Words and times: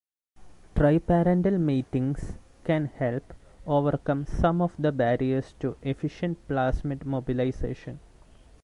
Triparental 0.73 1.59
matings 1.59 2.33
can 2.63 2.87
help 2.87 3.35
overcome 3.67 4.25
some 4.25 4.59
of 4.59 4.73
the 4.79 4.91
barriers 4.91 5.53
to 5.59 5.77
efficient 5.83 6.39
plasmid 6.47 7.05
mobilization. 7.05 7.99